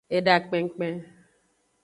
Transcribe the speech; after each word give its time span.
Eda 0.17 0.35
kpenkpen. 0.47 0.95